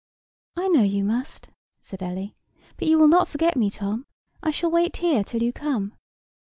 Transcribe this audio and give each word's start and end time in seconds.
"I 0.57 0.67
know 0.69 0.81
you 0.81 1.03
must," 1.03 1.49
said 1.79 2.01
Ellie; 2.01 2.35
"but 2.75 2.87
you 2.87 2.97
will 2.97 3.07
not 3.07 3.27
forget 3.27 3.55
me, 3.55 3.69
Tom. 3.69 4.07
I 4.41 4.49
shall 4.49 4.71
wait 4.71 4.97
here 4.97 5.23
till 5.23 5.43
you 5.43 5.53
come." 5.53 5.93